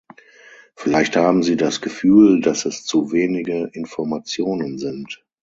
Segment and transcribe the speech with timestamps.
[0.73, 5.23] Vielleicht haben Sie das Gefühl, dass es zu wenige Informationen sind.